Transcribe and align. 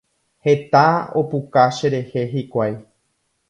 Heta 0.47 0.83
opuka 1.21 1.67
cherehe 1.77 2.27
hikuái. 2.35 2.75